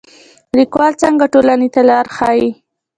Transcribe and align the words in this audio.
لیکوال 0.57 0.93
څنګه 1.01 1.25
ټولنې 1.33 1.67
ته 1.73 1.81
لار 1.89 2.05
ښيي؟ 2.15 2.49